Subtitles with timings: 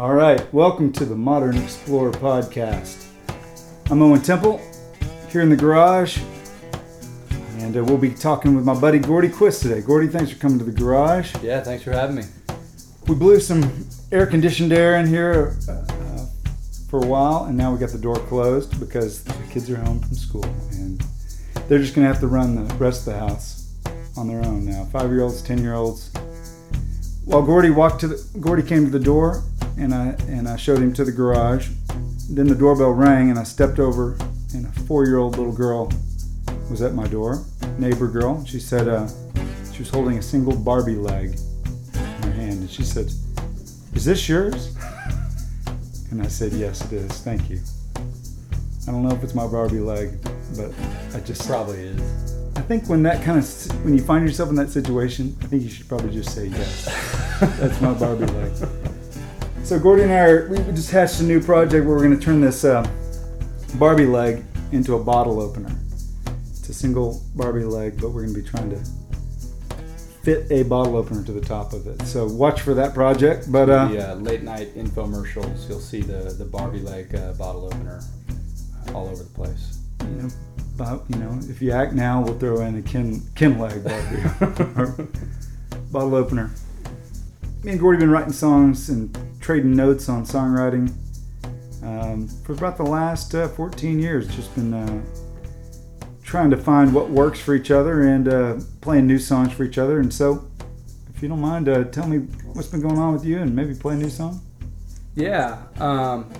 [0.00, 3.06] All right, welcome to the Modern Explorer podcast.
[3.90, 4.60] I'm Owen Temple
[5.28, 6.20] here in the garage,
[7.58, 9.80] and uh, we'll be talking with my buddy Gordy Quist today.
[9.80, 11.34] Gordy, thanks for coming to the garage.
[11.42, 12.22] Yeah, thanks for having me.
[13.08, 16.26] We blew some air conditioned air in here uh,
[16.88, 19.98] for a while, and now we got the door closed because the kids are home
[19.98, 20.44] from school,
[20.74, 21.02] and
[21.66, 23.74] they're just gonna have to run the rest of the house
[24.16, 24.84] on their own now.
[24.92, 26.12] Five year olds, ten year olds.
[27.24, 29.42] While Gordy walked to the, Gordy came to the door,
[29.78, 31.68] and I and I showed him to the garage.
[32.30, 34.16] Then the doorbell rang, and I stepped over,
[34.54, 35.90] and a four year old little girl
[36.70, 37.44] was at my door,
[37.78, 38.44] neighbor girl.
[38.44, 39.08] She said uh,
[39.72, 41.38] she was holding a single Barbie leg
[41.94, 43.06] in her hand, and she said,
[43.94, 44.76] "Is this yours?"
[46.10, 47.12] And I said, Yes, it is.
[47.20, 47.60] Thank you.
[47.96, 50.18] I don't know if it's my Barbie leg,
[50.56, 50.72] but
[51.14, 52.34] I just Probably is.
[52.56, 55.62] I think when that kind of when you find yourself in that situation, I think
[55.62, 57.38] you should probably just say yes.
[57.60, 58.52] That's my Barbie leg.
[59.68, 62.24] So Gordy and I are, we just hatched a new project where we're going to
[62.24, 62.90] turn this uh,
[63.74, 65.70] Barbie leg into a bottle opener.
[66.48, 68.78] It's a single Barbie leg, but we're going to be trying to
[70.22, 72.00] fit a bottle opener to the top of it.
[72.06, 73.52] So watch for that project.
[73.52, 77.66] But uh, the uh, late night infomercials, you'll see the, the Barbie leg uh, bottle
[77.66, 78.00] opener
[78.94, 79.80] all over the place.
[80.00, 80.28] you know,
[80.76, 85.04] about, you know, if you act now, we'll throw in a Ken Ken leg Barbie
[85.92, 86.52] bottle opener.
[87.68, 90.90] Me and Gordy been writing songs and trading notes on songwriting
[91.82, 94.26] um, for about the last uh, 14 years.
[94.34, 95.04] Just been uh,
[96.22, 99.76] trying to find what works for each other and uh, playing new songs for each
[99.76, 100.00] other.
[100.00, 100.50] And so,
[101.14, 102.20] if you don't mind, uh, tell me
[102.54, 104.40] what's been going on with you and maybe play a new song.
[105.14, 106.32] Yeah, um,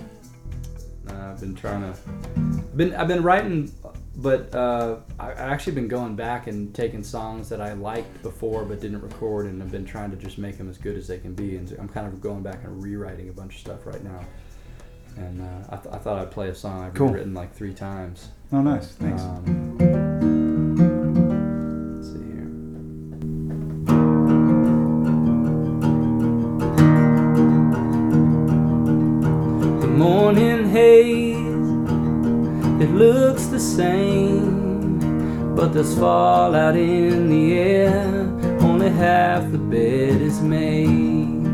[1.09, 1.99] I've been trying to.
[2.75, 3.71] Been I've been writing,
[4.21, 8.63] but uh, I- I've actually been going back and taking songs that I liked before
[8.65, 11.17] but didn't record, and I've been trying to just make them as good as they
[11.19, 11.55] can be.
[11.57, 14.19] And I'm kind of going back and rewriting a bunch of stuff right now.
[15.17, 17.09] And uh, I, th- I thought I'd play a song I've Cool.
[17.09, 18.29] written like three times.
[18.53, 18.89] Oh, nice.
[18.93, 19.21] Thanks.
[19.21, 19.88] Um,
[33.79, 38.03] same, but there's fallout in the air.
[38.59, 41.45] Only half the bed is made.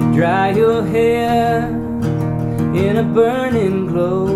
[0.00, 1.66] You dry your hair
[2.84, 4.26] in a burning glow.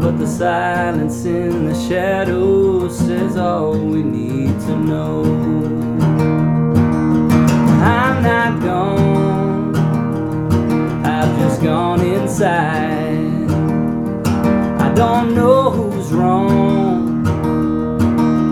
[0.00, 5.22] But the silence in the shadows says all we need to know.
[7.94, 9.76] I'm not gone,
[11.04, 13.21] I've just gone inside.
[14.92, 17.26] I don't know who's wrong,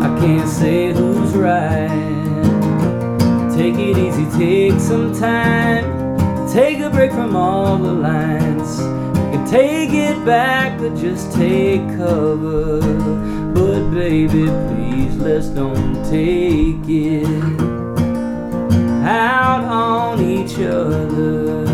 [0.02, 1.86] I can't say who's right.
[3.54, 5.84] Take it easy, take some time,
[6.50, 8.78] take a break from all the lines.
[8.78, 12.80] We can take it back or just take cover.
[13.52, 17.60] But baby, please, let's don't take it
[19.04, 21.69] out on each other.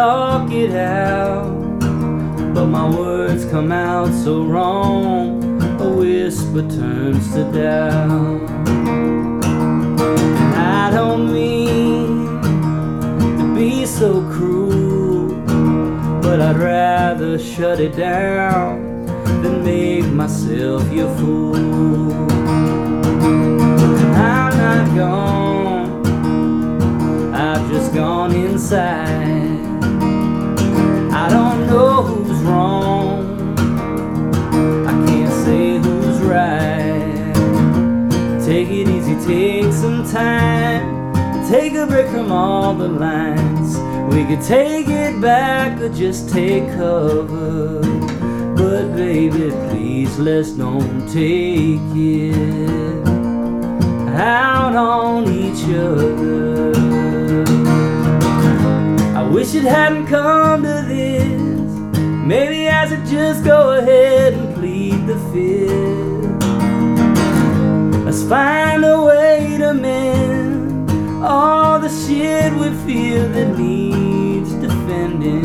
[0.00, 1.44] Talk it out,
[2.54, 5.42] but my words come out so wrong.
[5.78, 8.40] A whisper turns to doubt.
[10.56, 12.40] I don't mean
[13.40, 15.34] to be so cruel,
[16.22, 19.04] but I'd rather shut it down
[19.42, 21.56] than make myself your fool.
[24.16, 25.90] I'm not gone,
[27.34, 29.39] I've just gone inside.
[31.70, 33.56] Know who's wrong,
[34.88, 37.32] I can't say who's right.
[38.44, 41.12] Take it easy, take some time.
[41.48, 43.78] Take a break from all the lines.
[44.12, 47.80] We could take it back or just take cover.
[48.56, 53.06] But baby, please, let's don't take it
[54.18, 56.72] out on each other.
[59.16, 61.49] I wish it hadn't come to this.
[62.30, 66.44] Maybe I should just go ahead and plead the fifth.
[68.04, 75.42] Let's find a way to mend all the shit we feel that needs defending.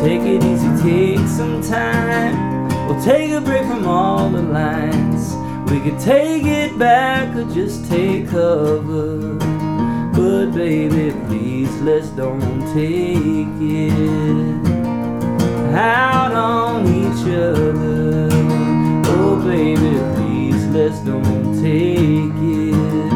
[0.00, 2.68] Take it easy, take some time.
[2.86, 5.34] We'll take a break from all the lines.
[5.68, 9.34] We could take it back or just take cover.
[10.14, 14.71] But baby, please let's don't take it
[15.72, 18.28] out on each other.
[19.06, 23.12] Oh baby, please let's don't take it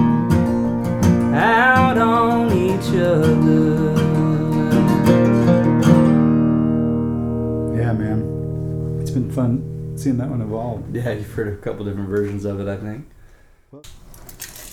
[1.34, 3.94] out on each other.
[7.76, 8.98] Yeah, man.
[9.02, 10.94] It's been fun seeing that one evolve.
[10.94, 13.06] Yeah, you've heard a couple different versions of it, I think.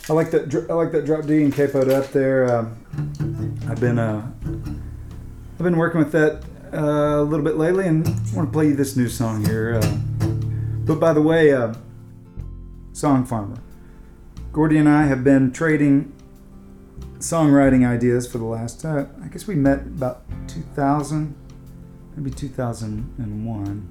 [0.09, 0.67] I like that.
[0.69, 2.53] I like that drop D and capoed up there.
[2.53, 2.77] Um,
[3.69, 8.11] I've been uh, I've been working with that uh, a little bit lately, and I
[8.35, 9.75] want to play you this new song here.
[9.81, 9.95] Uh,
[10.85, 11.73] but by the way, uh,
[12.93, 13.59] Songfarmer,
[14.51, 16.11] Gordy and I have been trading
[17.19, 18.83] songwriting ideas for the last.
[18.85, 21.33] Uh, I guess we met about 2000,
[22.15, 23.87] maybe 2001.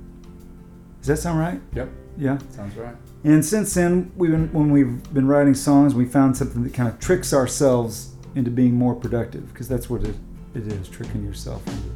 [1.00, 1.61] Does that sound right?
[1.75, 2.38] Yep, Yeah.
[2.50, 2.94] sounds right.
[3.25, 6.88] And since then, we've been, when we've been writing songs, we found something that kind
[6.88, 10.14] of tricks ourselves into being more productive, because that's what it,
[10.55, 11.88] it is, tricking yourself into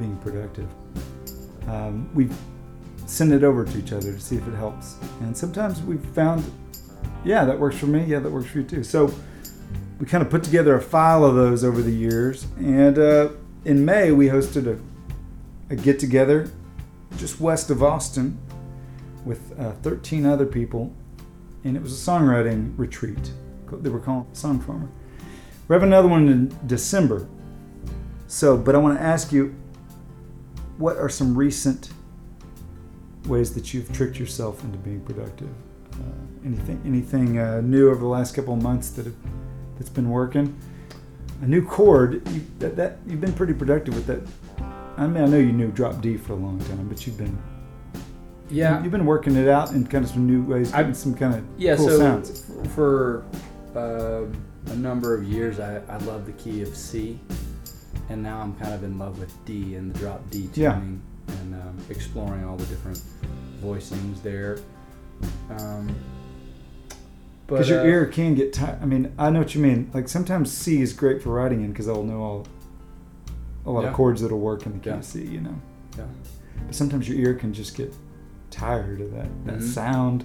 [0.00, 0.68] being productive.
[1.68, 2.28] Um, we
[3.06, 4.96] send it over to each other to see if it helps.
[5.20, 6.44] And sometimes we've found,
[7.24, 8.82] yeah, that works for me, yeah, that works for you too.
[8.82, 9.14] So
[10.00, 12.46] we kind of put together a file of those over the years.
[12.56, 13.28] And uh,
[13.64, 14.80] in May, we hosted a,
[15.72, 16.50] a get together
[17.16, 18.38] just west of Austin
[19.24, 20.94] with uh, 13 other people,
[21.64, 23.32] and it was a songwriting retreat.
[23.70, 24.88] They were called Songfarmer.
[25.68, 27.28] We have another one in December.
[28.26, 29.54] So, but I want to ask you,
[30.80, 31.90] what are some recent
[33.26, 35.48] ways that you've tricked yourself into being productive?
[35.92, 35.96] Uh,
[36.44, 39.14] anything, anything uh, new over the last couple of months that have,
[39.76, 40.56] that's been working?
[41.42, 42.26] A new chord.
[42.30, 44.20] You, that, that you've been pretty productive with that.
[44.96, 47.38] I mean, I know you knew drop D for a long time, but you've been
[48.50, 51.14] Yeah, You've been working it out in kind of some new ways, I've- getting some
[51.14, 52.50] kind of Yeah, cool so sounds.
[52.74, 53.24] for
[53.76, 54.22] uh,
[54.72, 57.18] a number of years, I, I loved the key of C,
[58.10, 60.74] and now I'm kind of in love with D and the drop D Yeah.
[60.74, 63.00] tuning and um, exploring all the different
[63.62, 64.58] voicings there.
[65.50, 65.94] Um,
[67.46, 68.78] Because your uh, ear can get tired.
[68.82, 69.90] I mean, I know what you mean.
[69.94, 72.46] Like sometimes C is great for writing in because I'll know all
[73.66, 73.88] a lot Yeah.
[73.90, 74.96] of chords that'll work in the key Yeah.
[74.96, 75.54] of C, you know.
[75.96, 76.04] Yeah.
[76.66, 77.94] But sometimes your ear can just get
[78.50, 79.62] tired of that that Mhm.
[79.62, 80.24] sound,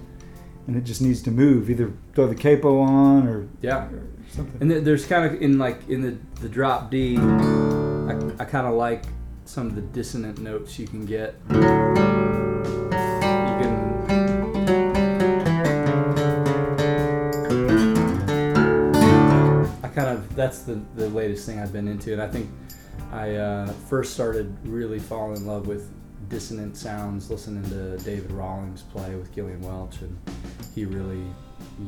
[0.66, 1.70] and it just needs to move.
[1.70, 4.60] Either throw the capo on or, Yeah, or something.
[4.60, 8.74] and there's kind of in like in the the drop D, I, I kind of
[8.74, 9.04] like
[9.44, 11.34] some of the dissonant notes you can get.
[11.48, 12.16] You can
[19.82, 22.50] I kind of that's the the latest thing I've been into, and I think
[23.12, 25.92] I uh, first started really falling in love with
[26.28, 30.18] dissonant sounds listening to David Rawlings play with Gillian Welch, and
[30.74, 31.24] he really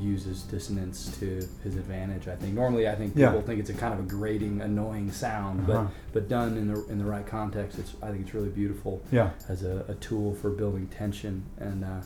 [0.03, 1.27] uses dissonance to
[1.65, 2.29] his advantage.
[2.29, 3.29] I think normally I think Yeah.
[3.31, 5.85] people think it's a kind of a grating, annoying sound, Uh-huh.
[5.85, 9.01] but but done in the in the right context, it's I think it's really beautiful
[9.11, 9.31] Yeah.
[9.49, 12.01] as a, a tool for building tension and uh,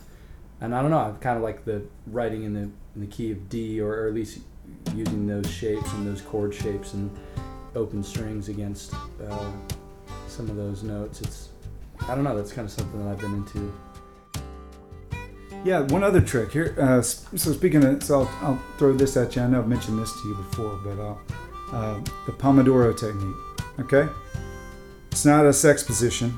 [0.61, 2.61] and I don't know I kind of like the writing in the
[2.95, 4.39] in the key of D or, or at least
[4.95, 7.09] using those shapes and those chord shapes and
[7.75, 9.51] open strings against uh,
[10.27, 11.49] some of those notes it's
[12.07, 13.73] I don't know that's kind of something that I've been into
[15.63, 16.75] Yeah, one other trick here.
[16.77, 19.43] Uh, so speaking of, so I'll, I'll throw this at you.
[19.43, 21.21] I know I've mentioned this to you before, but I'll,
[21.71, 23.35] uh, the Pomodoro technique.
[23.79, 24.11] Okay,
[25.09, 26.31] it's not a sex position.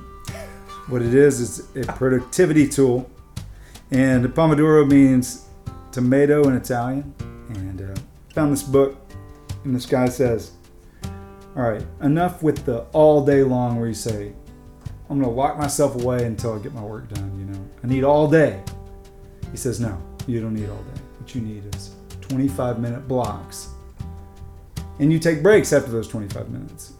[0.89, 3.09] What it is is a productivity tool,
[3.89, 5.47] and the Pomodoro means
[5.91, 7.13] tomato in Italian.
[7.49, 7.99] And uh,
[8.33, 8.95] found this book,
[9.63, 10.51] and this guy says,
[11.55, 14.33] "All right, enough with the all day long where you say."
[15.07, 17.31] I'm gonna lock myself away until I get my work done.
[17.37, 18.63] You know, I need all day.
[19.51, 19.97] He says, no,
[20.27, 21.01] you don't need all day.
[21.19, 23.69] What you need is 25 minute blocks.
[24.99, 26.93] And you take breaks after those 25 minutes.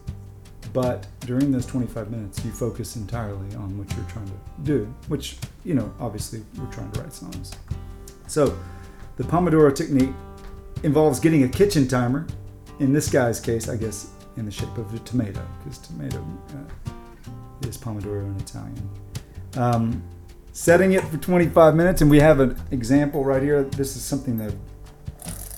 [0.72, 5.38] But during those 25 minutes, you focus entirely on what you're trying to do, which,
[5.64, 7.52] you know, obviously we're trying to write songs.
[8.26, 8.58] So
[9.16, 10.10] the Pomodoro technique
[10.82, 12.26] involves getting a kitchen timer,
[12.78, 17.66] in this guy's case, I guess, in the shape of a tomato, because tomato uh,
[17.66, 18.90] is Pomodoro in Italian.
[19.56, 20.02] Um,
[20.56, 23.64] setting it for 25 minutes and we have an example right here.
[23.64, 24.54] This is something that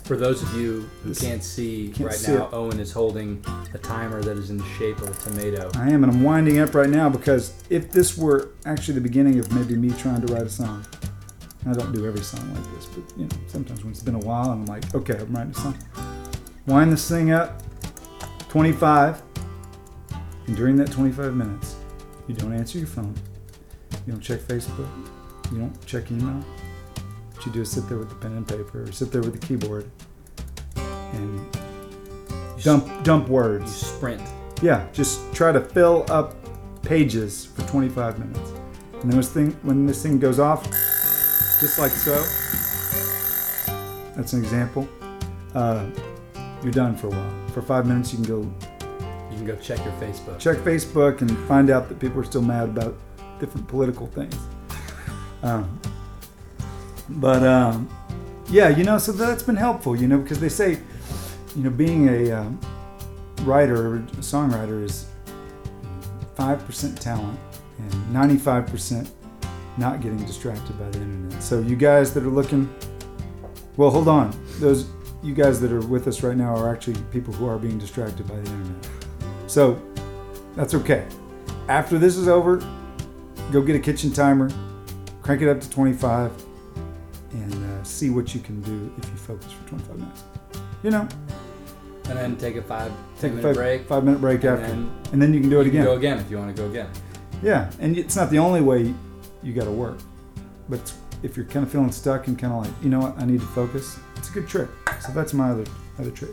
[0.03, 2.53] for those of you who can't see can't right see now it.
[2.53, 5.71] Owen is holding a timer that is in the shape of a tomato.
[5.77, 9.39] I am and i'm winding up right now because if this were actually the beginning
[9.39, 10.85] of maybe me trying to write a song
[11.67, 14.19] i don't do every song like this but you know sometimes when it's been a
[14.19, 15.79] while and i'm like okay i'm writing a song.
[16.67, 17.63] Wind this thing up
[18.49, 19.23] 25
[20.49, 21.77] and during that 25 minutes
[22.27, 23.15] you don't answer your phone
[24.09, 24.89] you don't check facebook
[25.53, 26.43] you don't check email
[27.35, 29.39] what you do is sit there with the pen and paper or sit there with
[29.39, 29.89] the keyboard
[30.75, 31.59] and
[32.63, 33.65] dump dump words.
[33.83, 34.23] You sprint.
[34.63, 36.35] Yeah, just try to fill up
[36.83, 38.51] pages for 25 minutes.
[39.01, 40.65] And then this thing, when this thing goes off,
[41.61, 42.17] just like so,
[44.17, 44.89] that's an example.
[45.55, 45.87] Uh,
[46.63, 47.49] you're done for a while.
[47.49, 48.41] For five minutes, you can go
[49.31, 50.39] You can go check your Facebook.
[50.39, 52.97] check Facebook and find out that people are still mad about
[53.41, 54.37] different political things.
[55.43, 55.81] Um,
[57.09, 57.89] but um,
[58.51, 60.79] yeah, you know, so that's been helpful, you know, because they say,
[61.57, 62.61] you know, being a um,
[63.43, 65.07] writer, a songwriter is
[66.35, 67.39] five percent talent
[67.79, 69.11] and ninety-five percent
[69.77, 71.43] not getting distracted by the internet.
[71.43, 72.69] So you guys that are looking,
[73.77, 74.89] well, hold on, those
[75.23, 78.27] you guys that are with us right now are actually people who are being distracted
[78.29, 78.89] by the internet.
[79.47, 79.81] So
[80.57, 81.07] that's okay.
[81.69, 82.61] After this is over,
[83.53, 84.51] go get a kitchen timer,
[85.23, 86.33] crank it up to 25,
[87.33, 90.23] and uh, see what you can do if you focus for 25 minutes.
[90.83, 91.09] You know,
[92.09, 93.87] And then take a five, take a minute five, break.
[93.89, 95.85] five minute break and after, then and then you can do it can again.
[95.85, 96.89] go again if you want to go again.
[97.43, 98.95] Yeah, and it's not the only way
[99.43, 99.99] you got to work,
[100.69, 103.25] but if you're kind of feeling stuck and kind of like, you know what, I
[103.27, 104.69] need to focus, it's a good trick.
[105.01, 105.65] So that's my other
[105.99, 106.31] other trick.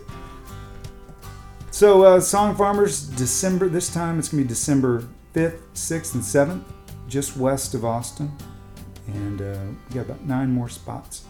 [1.70, 3.68] So uh, Songfarmers, December.
[3.68, 6.64] This time it's gonna be December fifth, sixth, and seventh,
[7.08, 8.32] just west of Austin,
[9.06, 9.58] and uh,
[9.88, 11.24] we got about nine more spots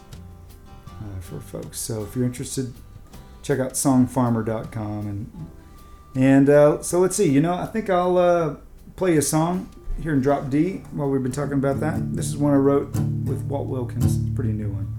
[0.87, 1.79] uh, for folks.
[1.79, 2.73] So if you're interested,
[3.43, 5.47] check out songfarmer.com and
[6.15, 7.29] and uh, so let's see.
[7.29, 8.55] You know, I think I'll uh,
[8.95, 9.69] play a song
[10.01, 12.15] here in Drop D while we've been talking about that.
[12.15, 12.89] This is one I wrote
[13.25, 14.93] with Walt Wilkins, pretty new one.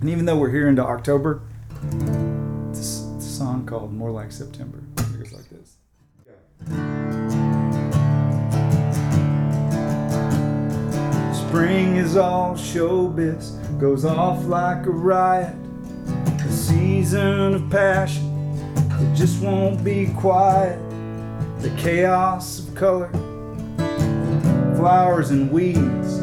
[0.00, 1.42] And even though we're here into October,
[2.70, 4.79] it's, it's a song called More Like September.
[11.50, 15.52] Spring is all showbiz, goes off like a riot.
[16.46, 18.24] A season of passion,
[19.00, 20.78] it just won't be quiet.
[21.58, 23.10] The chaos of color,
[24.76, 26.20] flowers and weeds.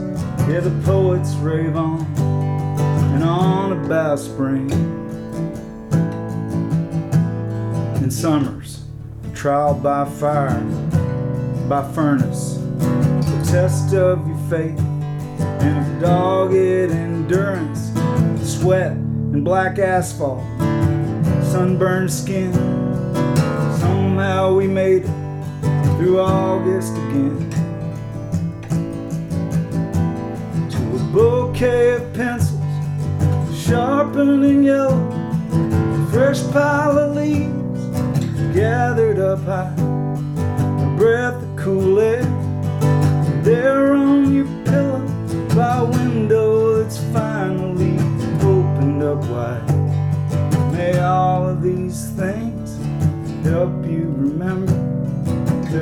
[0.47, 2.05] Yeah, the poets rave on
[3.13, 4.71] and on about spring.
[8.01, 8.85] And summers,
[9.33, 10.61] trial by fire,
[11.67, 14.86] by furnace, the test of your faith
[15.67, 17.91] and dogged endurance,
[18.41, 20.43] sweat and black asphalt,
[21.43, 22.53] sunburned skin.
[23.79, 27.49] Somehow we made it through August again.
[30.69, 32.61] To a bouquet of pencils,
[33.65, 35.09] sharpened yellow,
[35.51, 42.23] a fresh pile of leaves gathered up high, a breath of cool air.
[43.43, 43.93] There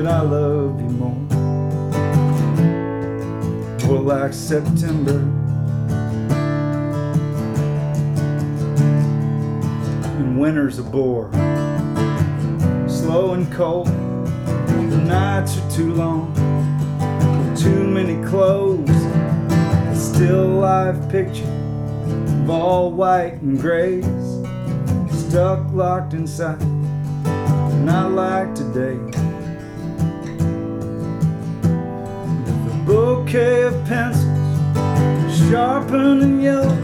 [0.08, 1.16] I love you more.
[3.88, 5.18] More like September.
[10.20, 11.32] And winter's a bore.
[12.88, 13.88] Slow and cold.
[13.88, 16.32] The nights are too long.
[17.58, 18.90] Too many clothes.
[18.90, 21.52] A still life picture
[22.44, 24.06] of all white and grays.
[25.12, 26.62] Stuck locked inside.
[27.84, 29.15] Not like today.
[32.96, 36.78] Bouquet of pencils, sharpened and yellow.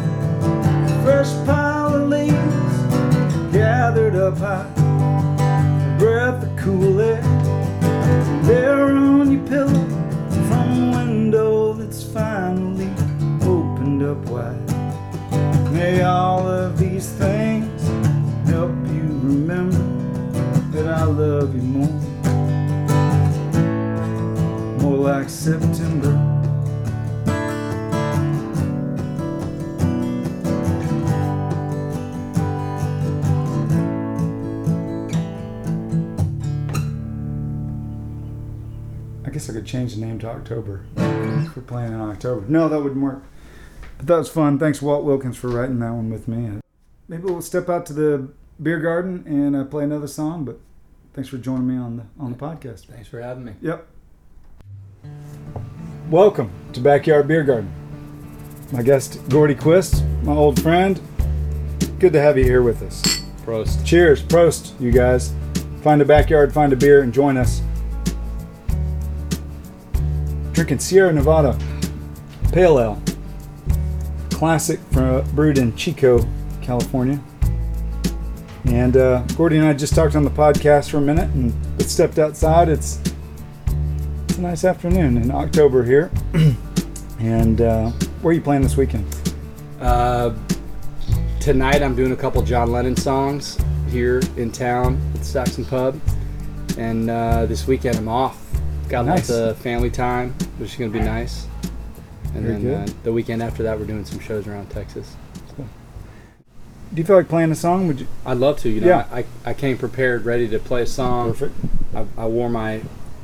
[1.03, 2.77] Fresh pile of leaves
[3.53, 4.69] gathered up high.
[5.87, 7.21] A breath of cool air.
[8.43, 9.85] There on your pillow
[10.49, 12.91] from a window that's finally
[13.55, 14.69] opened up wide.
[15.71, 17.81] May all of these things
[18.49, 19.85] help you remember
[20.73, 22.00] that I love you more.
[25.01, 26.11] Like September.
[39.25, 40.85] I guess I could change the name to October
[41.53, 42.45] for playing in October.
[42.47, 43.23] No, that wouldn't work.
[43.97, 44.59] But that was fun.
[44.59, 46.59] Thanks, Walt Wilkins, for writing that one with me.
[47.07, 48.29] Maybe we'll step out to the
[48.61, 50.45] beer garden and uh, play another song.
[50.45, 50.59] But
[51.15, 52.85] thanks for joining me on the on the podcast.
[52.85, 53.53] Thanks for having me.
[53.61, 53.87] Yep.
[56.11, 57.69] Welcome to Backyard Biergarten.
[58.73, 60.99] My guest, Gordy Quist, my old friend.
[61.99, 63.01] Good to have you here with us.
[63.45, 63.85] Prost.
[63.85, 65.33] Cheers, prost, you guys.
[65.81, 67.61] Find a backyard, find a beer, and join us.
[70.51, 71.57] Drinking Sierra Nevada
[72.51, 73.01] Pale Ale.
[74.31, 76.27] Classic from, brewed in Chico,
[76.61, 77.21] California.
[78.65, 82.19] And uh, Gordy and I just talked on the podcast for a minute and stepped
[82.19, 82.67] outside.
[82.67, 83.10] It's it's
[84.41, 86.09] a nice afternoon in October here.
[87.19, 89.05] and uh, where are you playing this weekend?
[89.79, 90.33] Uh,
[91.39, 93.57] tonight I'm doing a couple John Lennon songs
[93.89, 95.99] here in town at Saxon Pub,
[96.77, 98.39] and uh, this weekend I'm off.
[98.89, 99.29] Got Nice.
[99.29, 101.47] lots of family time, which is gonna be nice.
[102.33, 102.89] And Very then good.
[102.89, 105.15] uh, the weekend after that, we're doing some shows around Texas.
[106.93, 107.87] Do you feel like playing a song?
[107.87, 108.07] Would you?
[108.25, 108.69] I'd love to.
[108.69, 109.07] You know, Yeah.
[109.13, 111.29] I, I came prepared, ready to play a song.
[111.29, 111.55] Perfect.
[111.95, 112.81] I, I wore my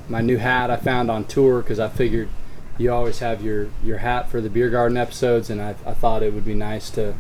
[0.10, 2.30] my new hat I found on tour because I figured
[2.78, 6.22] you always have your, your hat for the beer garden episodes, and I, I thought
[6.24, 7.16] it would be nice to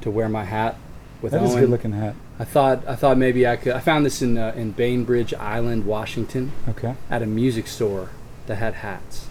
[0.00, 0.74] to wear my hat
[1.20, 2.16] with That is a good looking hat.
[2.38, 3.72] I thought I thought maybe I could.
[3.74, 6.94] I found this in uh, in Bainbridge Island, Washington, Okay.
[7.10, 8.08] at a music store
[8.46, 9.26] that had hats.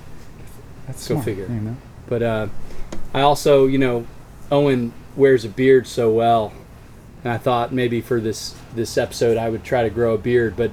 [0.87, 1.47] That's Go smart, figure.
[1.47, 1.77] You know?
[2.07, 2.47] But uh,
[3.13, 4.05] I also, you know,
[4.51, 6.53] Owen wears a beard so well,
[7.23, 10.55] and I thought maybe for this this episode I would try to grow a beard.
[10.55, 10.71] But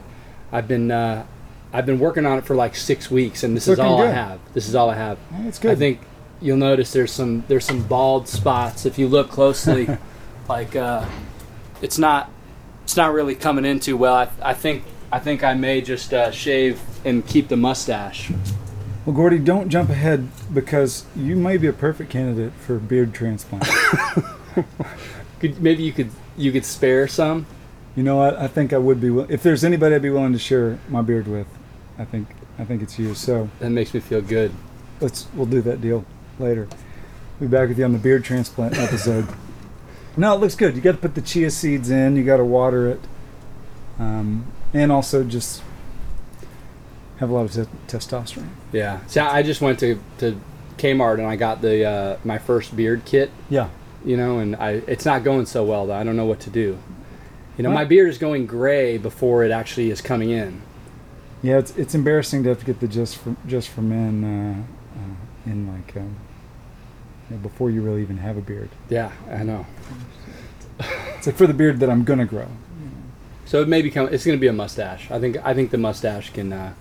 [0.52, 1.26] I've been uh,
[1.72, 4.12] I've been working on it for like six weeks, and this It's is all looking
[4.12, 4.40] I have.
[4.54, 5.18] This is all I have.
[5.30, 5.72] That's good.
[5.72, 6.00] I think
[6.40, 9.88] you'll notice there's some there's some bald spots if you look closely.
[10.48, 11.06] like uh,
[11.82, 12.30] it's not
[12.84, 14.14] it's not really coming in too well.
[14.14, 18.30] I, I think I think I may just uh, shave and keep the mustache.
[19.04, 23.66] Well, Gordy, don't jump ahead because you may be a perfect candidate for beard transplant.
[25.40, 27.46] Could, maybe you could you could spare some.
[27.96, 28.36] You know what?
[28.36, 29.08] I think I would be.
[29.32, 31.46] If there's anybody I'd be willing to share my beard with,
[31.98, 32.28] I think
[32.58, 33.14] I think it's you.
[33.14, 34.52] So That makes me feel good.
[35.00, 36.04] let's we'll do that deal
[36.38, 36.68] later.
[37.40, 39.26] We'll be back with you on the beard transplant episode.
[40.16, 40.74] no, it looks good.
[40.76, 42.16] You got to put the chia seeds in.
[42.16, 43.00] You got to water it,
[43.98, 45.62] um, and also just
[47.18, 48.48] have a lot of te- testosterone.
[48.72, 49.00] Yeah.
[49.06, 50.40] So I just went to, to
[50.76, 53.30] Kmart and I got the uh, my first beard kit.
[53.50, 53.70] Yeah.
[54.04, 55.94] You know, and I it's not going so well though.
[55.94, 56.78] I don't know what to do.
[57.58, 60.62] You know, Well- my beard is going gray before it actually is coming in.
[61.42, 64.98] Yeah, it's it's embarrassing to have to get the just for just for men uh,
[64.98, 66.16] uh, in like um,
[67.30, 68.70] you know, before you really even have a beard.
[68.88, 69.66] Yeah, I know.
[71.16, 72.48] It's like for the beard that I'm gonna grow.
[73.44, 74.08] So it may become.
[74.12, 75.10] It's going to be a mustache.
[75.10, 75.38] I think.
[75.42, 76.52] I think the mustache can.
[76.52, 76.74] Uh,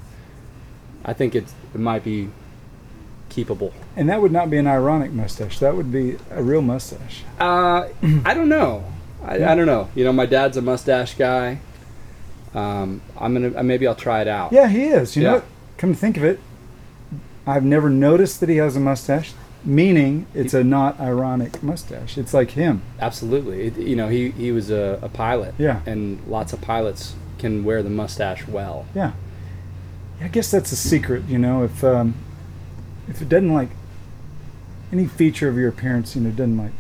[1.06, 2.30] I think it's, it might be
[3.30, 3.72] keepable.
[3.96, 5.60] And that would not be an ironic mustache.
[5.60, 7.24] That would be a real mustache.
[7.40, 7.88] Uh,
[8.26, 8.84] I don't know.
[9.24, 9.52] I, Yeah.
[9.52, 9.90] I don't know.
[9.96, 11.60] You know, my dad's a mustache guy.
[12.54, 13.58] Um, I'm gonna.
[13.58, 14.52] Uh, maybe I'll try it out.
[14.52, 15.16] Yeah, he is.
[15.16, 15.36] You know Yeah.
[15.36, 15.46] what?
[15.78, 16.40] Come to think of it,
[17.46, 19.34] I've never noticed that he has a mustache.
[19.66, 22.18] Meaning, it's a not ironic mustache.
[22.18, 22.84] It's like him.
[23.02, 23.64] Absolutely.
[23.68, 25.56] It, you know, he he was a, a pilot.
[25.58, 25.82] Yeah.
[25.86, 28.86] And lots of pilots can wear the mustache well.
[28.96, 29.12] Yeah.
[30.22, 31.24] I guess that's a secret.
[31.28, 32.16] You know, if um,
[33.10, 33.70] if it doesn't like
[34.94, 36.72] any feature of your appearance, you know, doesn't like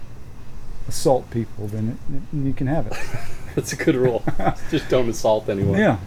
[0.87, 2.93] assault people, then it, it, you can have it.
[3.55, 4.23] That's a good rule.
[4.71, 5.79] Just don't assault anyone.
[5.79, 5.97] Yeah.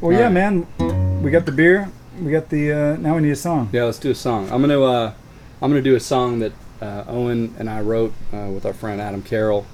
[0.00, 0.32] Well, yeah, Alright.
[0.78, 1.22] man.
[1.22, 1.88] We got the beer.
[2.20, 2.72] We got the.
[2.72, 3.70] Uh, now we need a song.
[3.72, 4.50] Yeah, let's do a song.
[4.50, 5.12] I'm gonna uh,
[5.62, 9.00] I'm gonna do a song that uh, Owen and I wrote uh, with our friend
[9.00, 9.64] Adam Carroll,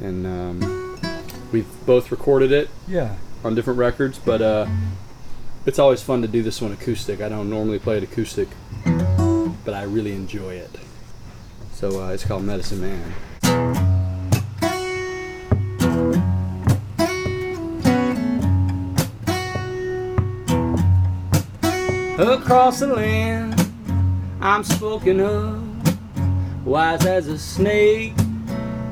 [0.00, 0.98] and um,
[1.52, 3.16] we've both recorded it Yeah.
[3.44, 4.18] on different records.
[4.18, 4.66] But uh,
[5.64, 7.20] it's always fun to do this one acoustic.
[7.22, 8.48] I don't normally play it acoustic,
[9.64, 10.70] but I really enjoy it.
[11.82, 13.02] So uh, it's called Medicine Man.
[22.20, 23.68] Across the land,
[24.40, 28.14] I'm spoken of, wise as a snake,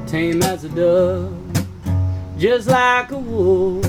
[0.08, 1.32] tame as a dove,
[2.38, 3.86] just like a wolf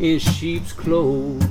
[0.00, 1.44] in sheep's clothes.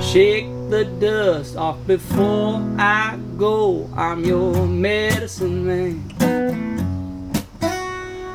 [0.00, 3.88] Shake the dust off before I go.
[3.96, 6.02] I'm your medicine man.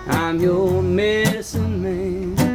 [0.07, 2.53] I'm your medicine man.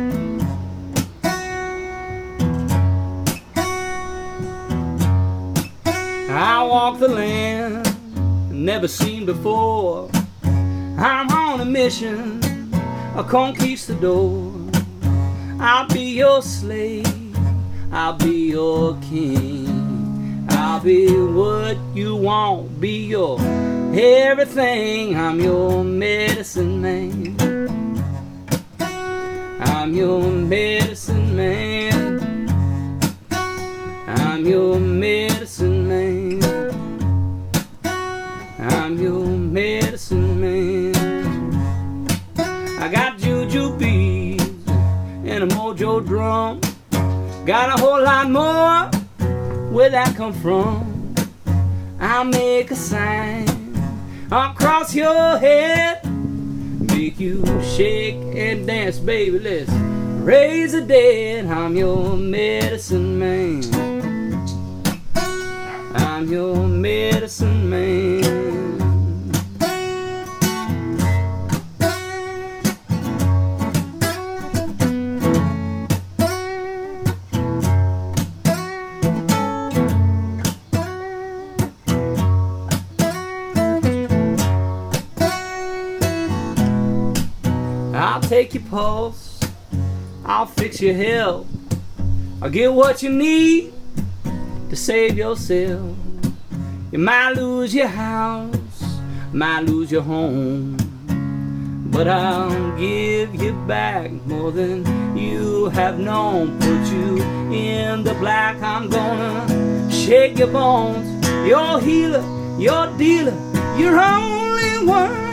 [6.31, 7.89] I walk the land
[8.51, 10.11] never seen before.
[10.45, 12.43] I'm on a mission,
[13.17, 14.53] a conquistador.
[15.61, 17.07] I'll be your slave,
[17.91, 20.47] I'll be your king.
[20.51, 23.41] I'll be what you want, be your
[23.95, 25.17] everything.
[25.17, 27.37] I'm your medicine man.
[29.61, 32.49] I'm your medicine man.
[34.07, 36.43] I'm your medicine man.
[38.59, 42.07] I'm your medicine man.
[42.81, 44.43] I got juju bees
[45.25, 46.61] and a mojo drum.
[47.49, 48.91] Got a whole lot more.
[49.71, 51.15] Where that come from?
[51.99, 53.49] I'll make a sign
[54.31, 56.05] across your head.
[56.93, 59.39] make you shake and dance, baby.
[59.39, 59.71] Let's
[60.21, 61.47] raise the dead.
[61.47, 63.65] I'm your medicine man.
[65.95, 68.68] I'm your medicine man.
[87.99, 89.41] I'll take your pulse.
[90.25, 91.47] I'll fix your health.
[92.41, 93.73] I'll get what you need
[94.71, 95.97] to save yourself.
[96.93, 99.01] You might lose your house,
[99.33, 100.77] might lose your home.
[101.91, 106.57] But I'll give you back more than you have known.
[106.61, 107.17] Put you
[107.53, 108.63] in the black.
[108.63, 111.27] I'm gonna shake your bones.
[111.47, 112.23] Your healer,
[112.61, 113.37] your dealer,
[113.77, 115.28] you're only one.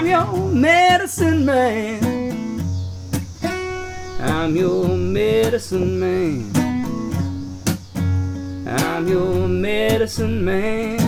[0.00, 2.62] I'm your medicine man.
[4.18, 6.50] I'm your medicine man.
[8.66, 10.98] I'm your medicine man.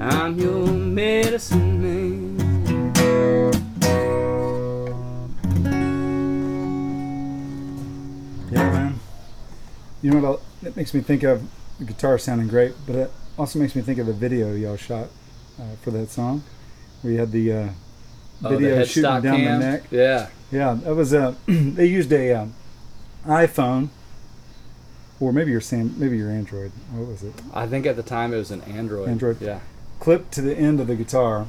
[0.00, 2.38] I'm your medicine man.
[8.50, 8.98] Yeah, man.
[10.02, 10.42] You know what?
[10.62, 11.48] That makes me think of
[11.78, 15.06] the guitar sounding great, but it also makes me think of the video y'all shot
[15.60, 16.42] uh, for that song,
[17.02, 17.68] where you had the uh,
[18.42, 19.60] Oh, the video shooting down cam?
[19.60, 19.82] the neck.
[19.90, 20.28] Yeah.
[20.50, 21.36] Yeah, that was a.
[21.46, 22.54] they used a um,
[23.26, 23.90] iPhone,
[25.20, 26.72] or maybe your Sam, maybe your Android.
[26.92, 27.34] What was it?
[27.52, 29.08] I think at the time it was an Android.
[29.10, 29.40] Android.
[29.42, 29.60] Yeah.
[29.98, 31.46] clipped to the end of the guitar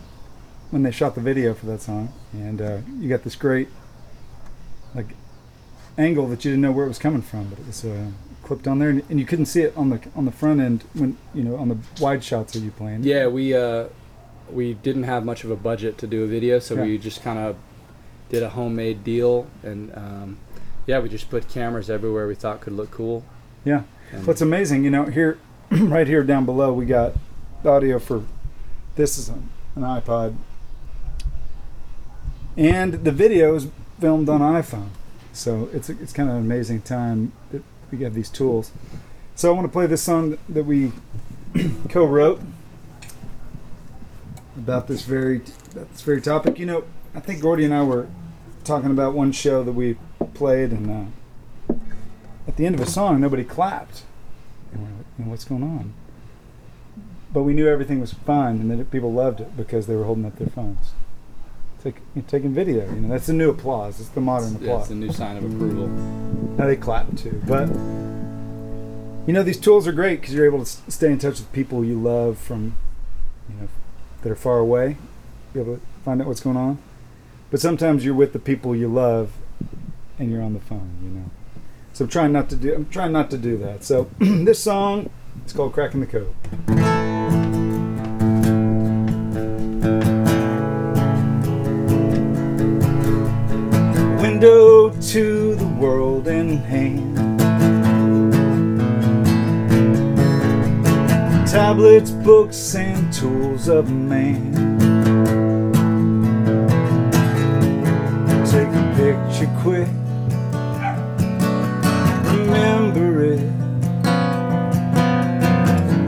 [0.69, 3.69] when they shot the video for that song, and uh, you got this great
[4.93, 5.15] like
[5.97, 8.07] angle that you didn't know where it was coming from, but it was uh,
[8.43, 10.83] clipped on there, and, and you couldn't see it on the on the front end
[10.93, 13.03] when you know on the wide shots that you playing.
[13.03, 13.85] Yeah, we uh,
[14.53, 16.83] we didn't have much of a budget to do a video, so Yeah.
[16.83, 17.55] we just kind of
[18.29, 20.37] did a homemade deal, and um,
[20.87, 23.23] yeah, we just put cameras everywhere we thought could look cool.
[23.65, 23.83] yeah.
[24.11, 25.37] And What's amazing, you know, here,
[25.71, 27.13] right here down below, we got
[27.63, 28.23] audio for
[28.95, 30.35] this is an, an iPod,
[32.57, 33.67] and the video is
[33.99, 34.89] filmed on iPhone.
[35.33, 38.71] So it's it's kind of an amazing time that we have these tools.
[39.35, 40.91] So I want to play this song that we
[41.89, 42.41] co-wrote
[44.57, 46.59] about this very about this very topic.
[46.59, 46.83] You know,
[47.15, 48.07] I think Gordy and I were
[48.63, 49.97] talking about one show that we
[50.33, 51.11] played, and
[51.69, 51.73] uh,
[52.47, 54.03] at the end of a song, nobody clapped.
[54.73, 55.93] And we're like, "You know, what's going on?
[57.33, 60.25] But we knew everything was fine, and that people loved it because they were holding
[60.25, 60.91] up their phones,
[61.81, 62.85] Take, you know, taking video.
[62.93, 63.99] You know, that's the new applause.
[64.01, 64.81] It's the modern Yeah, applause.
[64.83, 65.87] it's a new sign of approval.
[65.87, 67.69] Now they clap too, but
[69.27, 71.85] you know these tools are great because you're able to stay in touch with people
[71.85, 72.75] you love from,
[73.49, 73.67] you know,
[74.21, 74.97] that are far away.
[75.53, 76.77] Be able to find out what's going on.
[77.49, 79.33] But sometimes you're with the people you love,
[80.17, 80.91] and you're on the phone.
[81.03, 81.25] You know,
[81.93, 82.73] so I'm trying not to do.
[82.73, 83.83] I'm trying not to do that.
[83.83, 85.09] So this song,
[85.43, 86.33] it's called "Cracking the Code."
[94.21, 97.10] Window to the world in hand.
[101.51, 104.53] Tablets, books, and tools of man.
[108.45, 109.89] Take a picture quick,
[112.31, 113.51] remember it.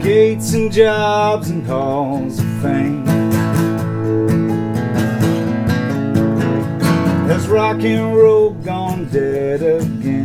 [0.02, 3.04] Gates and jobs and halls of fame.
[7.28, 10.23] Has rock and roll gone dead again?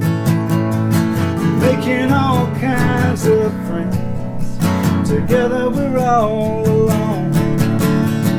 [1.60, 3.96] making all kinds of friends.
[5.08, 7.32] Together we're all alone.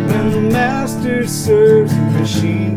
[0.08, 2.76] When the master serves the machine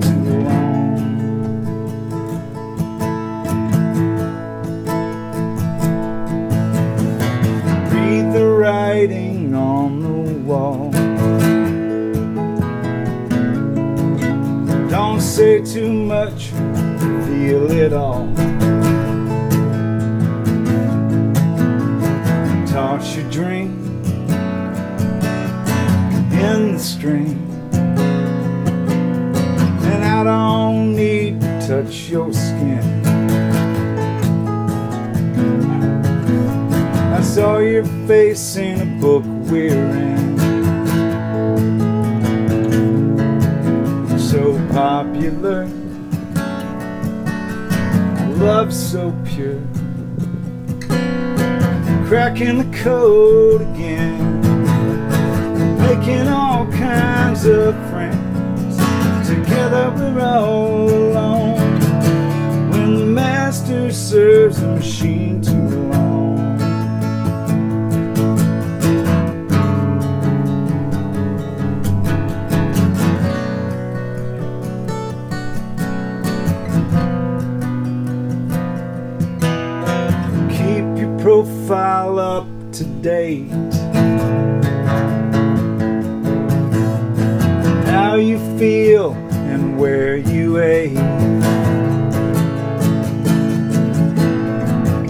[15.35, 16.45] say too much,
[17.27, 18.25] feel it all.
[22.65, 23.69] Toss your drink
[26.31, 27.51] in the stream.
[29.83, 33.05] And I don't need to touch your skin.
[37.13, 40.34] I saw your face in a book we're in.
[44.75, 45.67] Popular.
[48.35, 49.61] Love so pure.
[52.09, 54.41] Cracking the code again.
[55.77, 58.75] Making all kinds of friends.
[59.25, 61.79] Together we're all alone.
[62.71, 65.14] When the master serves the machine
[81.65, 83.49] profile up to date.
[87.89, 89.13] How you feel
[89.49, 90.93] and where you ate.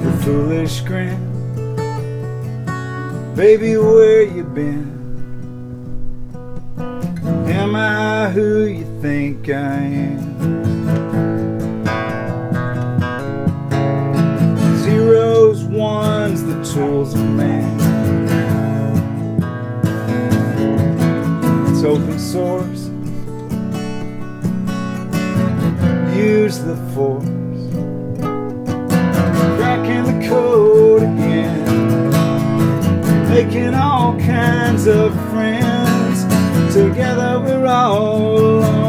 [0.02, 1.20] Your foolish grin.
[3.36, 4.96] Baby, where you been?
[7.50, 10.36] Am I who you think I am?
[14.84, 16.25] Zeros, ones,
[16.76, 17.80] tools of man.
[21.70, 22.90] It's open source.
[26.14, 27.24] Use the force.
[29.56, 32.10] Cracking the code again.
[33.30, 36.26] Making all kinds of friends.
[36.74, 38.85] Together we're all alone.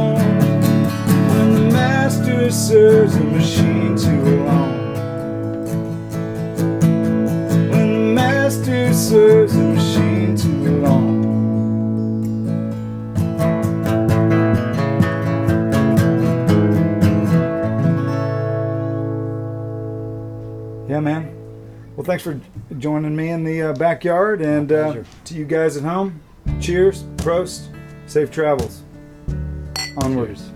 [22.16, 26.18] Thanks for joining me in the uh, backyard, and uh, to you guys at home,
[26.62, 27.68] cheers, prost,
[28.06, 28.82] safe travels.
[29.98, 30.46] Onwards.
[30.46, 30.55] Cheers.